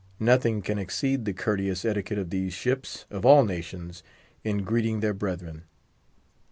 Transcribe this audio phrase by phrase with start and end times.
[0.19, 4.01] Nothing can exceed the courteous etiquette of these ships, of all nations,
[4.43, 5.65] in greeting their brethren.